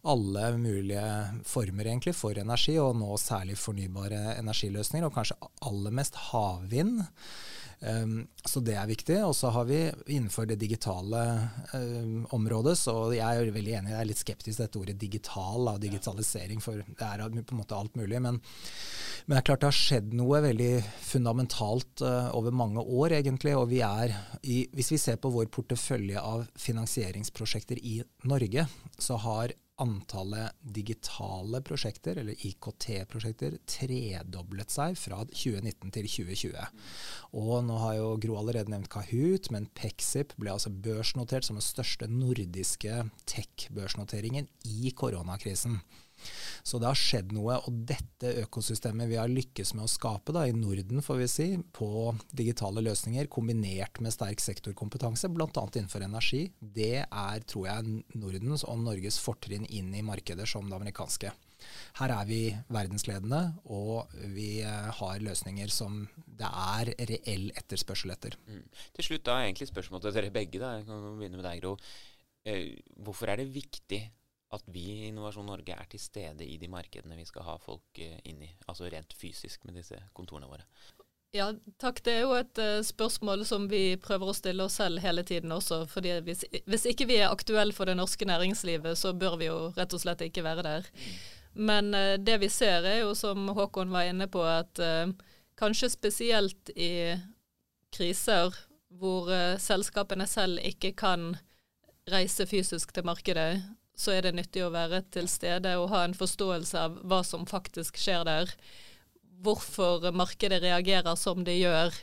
alle 0.05 0.49
mulige 0.61 1.05
former 1.49 1.89
egentlig 1.89 2.15
for 2.15 2.39
energi, 2.39 2.79
og 2.79 2.95
nå 3.01 3.11
særlig 3.19 3.59
fornybar 3.59 4.04
fornybare 4.05 4.39
energiløsninger, 4.39 5.09
og 5.09 5.15
kanskje 5.15 5.37
aller 5.63 5.93
mest 5.93 6.15
havvind. 6.31 7.05
Um, 7.85 8.29
så 8.47 8.63
det 8.65 8.77
er 8.79 8.87
viktig. 8.89 9.19
Og 9.27 9.35
så 9.37 9.51
har 9.51 9.65
vi 9.69 9.91
innenfor 10.07 10.47
det 10.47 10.57
digitale 10.61 11.51
um, 11.75 12.25
området, 12.33 12.79
så 12.79 13.13
jeg 13.13 13.25
er 13.25 13.53
veldig 13.53 13.75
enig, 13.77 13.93
jeg 13.93 14.01
er 14.01 14.09
litt 14.09 14.21
skeptisk 14.21 14.57
til 14.57 14.65
dette 14.65 14.79
ordet 14.81 14.97
digital, 15.01 15.69
av 15.69 15.81
digitalisering, 15.83 16.63
for 16.65 16.81
det 16.81 17.09
er 17.09 17.25
på 17.25 17.55
en 17.55 17.61
måte 17.61 17.77
alt 17.77 17.97
mulig. 17.97 18.21
Men, 18.23 18.41
men 19.27 19.35
det 19.35 19.43
er 19.43 19.49
klart 19.51 19.65
det 19.65 19.73
har 19.73 19.81
skjedd 19.81 20.15
noe 20.17 20.41
veldig 20.47 20.73
fundamentalt 21.03 22.05
uh, 22.07 22.31
over 22.37 22.55
mange 22.55 22.81
år, 22.81 23.19
egentlig. 23.21 23.57
Og 23.59 23.69
vi 23.75 23.83
er 23.85 24.15
i, 24.43 24.65
hvis 24.73 24.95
vi 24.95 25.03
ser 25.03 25.21
på 25.21 25.33
vår 25.35 25.51
portefølje 25.53 26.23
av 26.23 26.47
finansieringsprosjekter 26.57 27.83
i 27.83 27.99
Norge, 28.31 28.69
så 28.97 29.21
har 29.27 29.53
antallet 29.83 30.55
digitale 30.61 31.61
prosjekter, 31.67 32.19
eller 32.21 32.39
IKT-prosjekter, 32.47 33.57
tredoblet 33.67 34.71
seg 34.71 34.97
fra 34.99 35.23
2019 35.31 35.95
til 35.97 36.09
2020. 36.11 36.69
Og 37.41 37.55
nå 37.67 37.79
har 37.83 37.97
jo 37.99 38.13
Gro 38.23 38.39
allerede 38.41 38.71
nevnt 38.73 38.93
Kahoot, 38.93 39.51
men 39.55 39.69
Pexip 39.75 40.37
ble 40.39 40.55
altså 40.55 40.71
børsnotert 40.71 41.47
som 41.49 41.59
den 41.59 41.67
største 41.67 42.09
nordiske 42.11 43.03
tech-børsnoteringen 43.31 44.51
i 44.71 44.95
koronakrisen. 44.97 45.81
Så 46.65 46.81
det 46.81 46.89
har 46.89 46.99
skjedd 46.99 47.33
noe, 47.37 47.59
og 47.67 47.81
dette 47.89 48.31
økosystemet 48.45 49.11
vi 49.11 49.19
har 49.21 49.31
lykkes 49.31 49.75
med 49.77 49.87
å 49.87 49.91
skape 49.91 50.35
da, 50.35 50.47
i 50.49 50.55
Norden, 50.57 51.03
får 51.05 51.21
vi 51.21 51.31
si, 51.31 51.49
på 51.77 51.89
digitale 52.33 52.85
løsninger, 52.85 53.29
kombinert 53.33 54.01
med 54.05 54.15
sterk 54.15 54.43
sektorkompetanse, 54.43 55.29
bl.a. 55.35 55.49
innenfor 55.51 56.07
energi, 56.07 56.47
det 56.59 57.05
er, 57.05 57.45
tror 57.49 57.69
jeg, 57.69 57.99
Nordens 58.17 58.65
og 58.69 58.81
Norges 58.85 59.21
fortrinn 59.23 59.69
inn 59.69 59.93
i 59.95 60.05
markeder 60.07 60.49
som 60.49 60.71
det 60.71 60.79
amerikanske. 60.79 61.35
Her 61.99 62.13
er 62.13 62.27
vi 62.29 62.41
verdensledende, 62.73 63.41
og 63.73 64.11
vi 64.35 64.59
eh, 64.65 64.91
har 64.99 65.23
løsninger 65.25 65.71
som 65.73 66.03
det 66.27 66.49
er 66.49 66.91
reell 67.11 67.47
etterspørsel 67.57 68.13
etter. 68.15 68.37
Mm. 68.49 68.65
Til 68.99 69.09
slutt 69.09 69.25
da 69.29 69.39
egentlig 69.43 69.71
spørsmål 69.71 70.05
til 70.05 70.17
dere 70.17 70.35
begge. 70.35 70.61
da. 70.63 70.75
Jeg 70.79 70.89
kan 70.89 71.07
begynne 71.19 71.41
med 71.41 71.47
deg, 71.49 71.63
Gro. 71.63 71.77
Eh, 72.45 72.75
hvorfor 73.01 73.33
er 73.33 73.41
det 73.41 73.55
viktig 73.55 74.03
at 74.57 74.69
vi 74.73 74.85
i 74.93 75.09
Innovasjon 75.09 75.47
Norge 75.49 75.75
er 75.75 75.89
til 75.91 76.01
stede 76.03 76.47
i 76.47 76.59
de 76.61 76.69
markedene 76.71 77.17
vi 77.19 77.27
skal 77.29 77.47
ha 77.49 77.57
folk 77.63 78.01
eh, 78.03 78.19
inn 78.31 78.43
i, 78.45 78.51
altså 78.67 78.89
rent 78.91 79.15
fysisk 79.17 79.65
med 79.69 79.79
disse 79.81 79.99
kontorene 80.17 80.51
våre? 80.51 80.67
Ja, 81.35 81.49
takk. 81.83 81.99
Det 82.07 82.13
er 82.15 82.21
jo 82.23 82.35
et 82.39 82.59
uh, 82.63 82.79
spørsmål 82.87 83.43
som 83.49 83.67
vi 83.71 83.97
prøver 83.99 84.31
å 84.31 84.37
stille 84.37 84.67
oss 84.69 84.77
selv 84.79 85.03
hele 85.03 85.25
tiden 85.27 85.53
også. 85.53 85.81
fordi 85.91 86.13
hvis, 86.27 86.45
hvis 86.71 86.87
ikke 86.93 87.09
vi 87.11 87.19
er 87.19 87.33
aktuelle 87.33 87.75
for 87.75 87.91
det 87.91 87.97
norske 87.99 88.29
næringslivet, 88.29 88.99
så 88.99 89.13
bør 89.19 89.39
vi 89.41 89.49
jo 89.49 89.57
rett 89.75 89.97
og 89.97 90.03
slett 90.03 90.23
ikke 90.29 90.47
være 90.47 90.67
der. 90.67 90.91
Men 91.55 91.91
uh, 91.95 92.15
det 92.23 92.39
vi 92.45 92.51
ser 92.53 92.87
er 92.87 93.01
jo, 93.03 93.17
som 93.19 93.51
Håkon 93.57 93.91
var 93.91 94.07
inne 94.11 94.31
på, 94.31 94.45
at 94.47 94.79
kanskje 95.59 95.91
spesielt 95.91 96.71
i 96.75 97.15
kriser 97.95 98.55
hvor 98.95 99.31
selskapene 99.59 100.27
selv 100.27 100.63
ikke 100.67 100.93
kan 100.99 101.33
reise 102.11 102.47
fysisk 102.47 102.93
til 102.95 103.07
markedet, 103.07 103.63
så 103.97 104.17
er 104.17 104.27
det 104.27 104.35
nyttig 104.35 104.65
å 104.65 104.73
være 104.75 105.03
til 105.15 105.29
stede 105.31 105.77
og 105.79 105.91
ha 105.93 106.03
en 106.05 106.17
forståelse 106.19 106.81
av 106.81 106.99
hva 107.07 107.23
som 107.27 107.47
faktisk 107.47 107.99
skjer 108.01 108.27
der. 108.27 108.51
Hvorfor 109.45 110.11
markedet 110.15 110.63
reagerer 110.65 111.15
som 111.21 111.45
det 111.47 111.57
gjør 111.61 111.95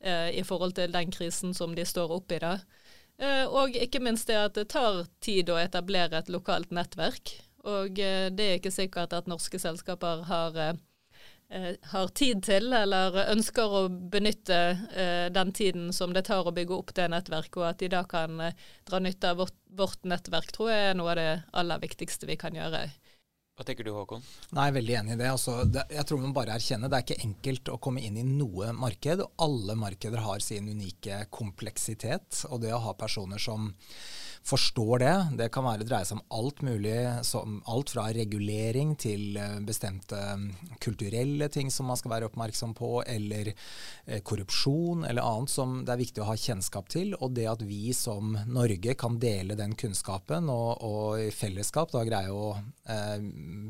eh, 0.00 0.34
i 0.38 0.44
forhold 0.46 0.74
til 0.78 0.94
den 0.94 1.12
krisen 1.14 1.54
som 1.54 1.74
de 1.78 1.86
står 1.86 2.14
oppe 2.18 2.38
i. 2.38 2.42
da. 2.42 2.56
Eh, 3.18 3.44
og 3.46 3.76
ikke 3.76 4.02
minst 4.02 4.30
det 4.30 4.38
at 4.40 4.58
det 4.58 4.68
tar 4.74 5.04
tid 5.24 5.50
å 5.50 5.60
etablere 5.60 6.18
et 6.18 6.32
lokalt 6.32 6.74
nettverk. 6.74 7.36
Og 7.68 7.98
eh, 7.98 8.28
det 8.34 8.44
er 8.50 8.60
ikke 8.60 8.74
sikkert 8.74 9.14
at 9.14 9.30
norske 9.30 9.60
selskaper 9.62 10.26
har 10.30 10.62
Eh, 10.62 10.84
har 11.82 12.08
tid 12.08 12.42
til, 12.44 12.72
eller 12.76 13.14
ønsker 13.32 13.74
å 13.78 13.82
benytte 13.88 14.58
eh, 14.92 15.26
den 15.32 15.52
tiden 15.56 15.92
som 15.96 16.12
det 16.12 16.26
tar 16.28 16.46
å 16.46 16.52
bygge 16.52 16.76
opp 16.76 16.92
det 16.96 17.08
nettverket, 17.08 17.56
og 17.56 17.68
at 17.70 17.80
de 17.80 17.88
da 17.92 18.02
kan 18.08 18.40
eh, 18.44 18.66
dra 18.88 19.00
nytte 19.00 19.32
av 19.32 19.40
vårt, 19.40 19.56
vårt, 19.72 20.02
nettverk, 20.04 20.52
tror 20.52 20.72
jeg 20.74 20.90
er 20.90 20.98
noe 20.98 21.14
av 21.14 21.20
det 21.20 21.30
aller 21.56 21.80
viktigste 21.80 22.28
vi 22.28 22.36
kan 22.40 22.56
gjøre. 22.56 22.84
Hva 23.58 23.64
tenker 23.66 23.88
du 23.88 23.90
Håkon? 23.90 24.22
Nei, 24.54 24.68
Veldig 24.76 24.94
enig 25.00 25.16
i 25.16 25.18
det. 25.18 25.32
Altså, 25.32 25.64
det. 25.66 25.88
Jeg 25.90 26.06
tror 26.06 26.20
man 26.22 26.36
bare 26.36 26.54
erkjenner 26.54 26.92
det 26.92 27.00
er 27.00 27.06
ikke 27.08 27.24
enkelt 27.24 27.72
å 27.72 27.80
komme 27.82 28.04
inn 28.06 28.20
i 28.20 28.26
noe 28.28 28.68
marked. 28.76 29.24
Alle 29.42 29.74
markeder 29.74 30.22
har 30.22 30.44
sin 30.44 30.68
unike 30.70 31.24
kompleksitet. 31.34 32.44
Og 32.52 32.60
det 32.62 32.70
å 32.76 32.84
ha 32.84 32.94
personer 32.94 33.42
som 33.42 33.72
forstår 34.46 35.02
det. 35.02 35.14
Det 35.38 35.48
kan 35.54 35.66
være 35.66 35.86
dreie 35.86 36.06
seg 36.08 36.18
om 36.18 36.38
alt 36.38 36.62
mulig, 36.66 36.96
som, 37.26 37.58
alt 37.70 37.92
fra 37.94 38.08
regulering 38.14 38.94
til 39.00 39.36
eh, 39.38 39.58
bestemte 39.66 40.18
mm, 40.18 40.46
kulturelle 40.82 41.48
ting 41.52 41.72
som 41.72 41.90
man 41.90 41.98
skal 42.00 42.14
være 42.14 42.28
oppmerksom 42.30 42.74
på, 42.78 42.90
eller 43.06 43.52
eh, 43.52 44.20
korrupsjon 44.22 45.04
eller 45.08 45.26
annet 45.26 45.52
som 45.52 45.80
det 45.84 45.94
er 45.94 46.02
viktig 46.02 46.24
å 46.24 46.28
ha 46.30 46.36
kjennskap 46.38 46.90
til. 46.92 47.14
Og 47.18 47.34
det 47.36 47.48
at 47.50 47.64
vi 47.66 47.92
som 47.96 48.36
Norge 48.48 48.96
kan 48.98 49.18
dele 49.20 49.58
den 49.58 49.76
kunnskapen 49.78 50.50
og, 50.52 50.84
og 50.86 51.26
i 51.28 51.32
fellesskap 51.34 51.92
da 51.94 52.04
greie 52.08 52.32
å 52.32 52.54
eh, 52.88 53.18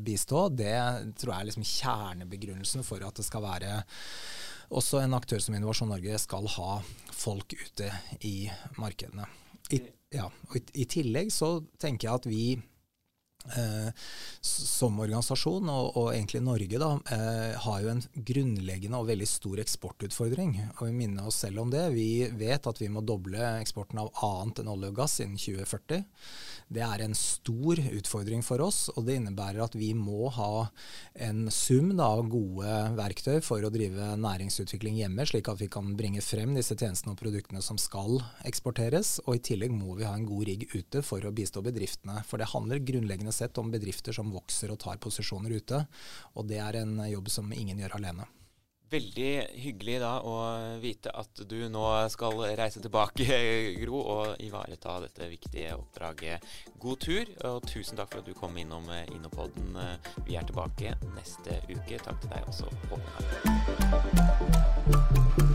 bistå, 0.05 0.47
det 0.53 0.77
tror 1.19 1.33
jeg 1.33 1.39
er 1.39 1.51
liksom 1.51 1.69
kjernebegrunnelsen 1.73 2.87
for 2.87 3.03
at 3.05 3.19
det 3.19 3.27
skal 3.27 3.45
være 3.45 3.81
også 4.69 5.01
en 5.01 5.15
aktør 5.17 5.41
som 5.41 5.55
Innovasjon 5.57 5.89
Norge 5.89 6.17
skal 6.21 6.45
ha 6.55 6.79
folk 7.15 7.55
ute 7.57 7.89
i 8.25 8.49
markedene. 8.77 9.25
I, 9.73 9.81
ja, 10.13 10.25
og 10.49 10.57
i, 10.57 10.63
i, 10.83 10.85
tillegg 10.89 11.31
så 11.33 11.59
tenker 11.81 12.09
jeg 12.09 12.21
at 12.21 12.27
vi 12.29 12.43
som 14.41 14.99
organisasjon, 14.99 15.69
og, 15.71 15.97
og, 15.97 16.09
egentlig 16.13 16.41
Norge, 16.43 16.79
da, 16.79 16.89
eh, 17.15 17.55
har 17.63 17.81
jo 17.81 17.91
en 17.93 18.03
grunnleggende 18.13 18.99
og 18.99 19.07
veldig 19.09 19.27
stor 19.27 19.61
eksportutfordring. 19.63 20.57
Og 20.75 20.83
vi 20.89 20.95
minner 20.95 21.27
oss 21.27 21.39
selv 21.45 21.63
om 21.63 21.71
det. 21.71 21.85
Vi 21.95 22.27
vet 22.35 22.67
at 22.67 22.81
vi 22.81 22.89
må 22.91 23.01
doble 23.01 23.39
eksporten 23.61 24.01
av 24.03 24.11
annet 24.25 24.61
enn 24.61 24.71
olje 24.71 24.91
og 24.91 24.99
gass 24.99 25.19
innen 25.23 25.39
2040. 25.39 26.03
Det 26.69 26.83
er 26.85 27.01
en 27.01 27.15
stor 27.17 27.79
utfordring 27.79 28.43
for 28.45 28.61
oss, 28.61 28.91
og 28.93 29.07
det 29.07 29.17
innebærer 29.17 29.63
at 29.65 29.77
vi 29.79 29.93
må 29.97 30.29
ha 30.35 30.67
en 31.15 31.47
sum 31.49 31.95
av 31.99 32.21
gode 32.29 32.75
verktøy 32.99 33.39
for 33.41 33.63
å 33.65 33.71
drive 33.73 34.11
næringsutvikling 34.21 34.99
hjemme, 34.99 35.25
slik 35.25 35.49
at 35.49 35.63
vi 35.63 35.71
kan 35.71 35.95
bringe 35.97 36.21
frem 36.21 36.53
disse 36.57 36.77
tjenestene 36.77 37.15
og 37.15 37.23
produktene 37.23 37.63
som 37.65 37.79
skal 37.81 38.19
eksporteres. 38.45 39.17
Og 39.25 39.39
i 39.39 39.43
tillegg 39.49 39.73
må 39.73 39.97
vi 39.97 40.05
ha 40.05 40.13
en 40.13 40.27
god 40.29 40.45
rigg 40.51 40.67
ute 40.75 41.01
for 41.05 41.25
å 41.25 41.33
bistå 41.33 41.63
bedriftene. 41.65 42.21
For 42.29 42.37
det 42.37 42.51
handler 42.53 42.83
grunnleggende 42.85 43.28
sett 43.35 43.57
om 43.61 43.71
bedrifter 43.71 44.15
som 44.15 44.31
vokser 44.33 44.71
og 44.73 44.79
tar 44.81 44.97
posisjoner 45.01 45.51
ute, 45.59 45.85
og 46.35 46.49
det 46.49 46.59
er 46.63 46.73
en 46.81 46.99
jobb 47.09 47.27
som 47.31 47.53
ingen 47.55 47.79
gjør 47.79 47.95
alene. 47.99 48.25
Veldig 48.89 49.53
hyggelig 49.61 49.99
da 50.01 50.15
å 50.25 50.33
vite 50.81 51.11
at 51.13 51.43
du 51.45 51.69
nå 51.69 52.09
skal 52.09 52.41
reise 52.57 52.81
tilbake, 52.81 53.21
Gro, 53.83 53.99
og 54.01 54.41
ivareta 54.41 54.97
dette 55.03 55.27
viktige 55.29 55.75
oppdraget. 55.77 56.41
God 56.81 56.97
tur, 57.05 57.29
og 57.51 57.61
tusen 57.69 57.97
takk 57.99 58.09
for 58.15 58.21
at 58.23 58.29
du 58.31 58.33
kom 58.33 58.57
innom 58.57 58.89
Innopodden. 59.13 59.77
Vi 60.25 60.33
er 60.39 60.45
tilbake 60.49 60.97
neste 61.13 61.61
uke. 61.69 62.01
Takk 62.01 62.17
til 62.25 62.33
deg 62.33 62.49
også, 62.49 62.65
Håkon. 62.89 65.48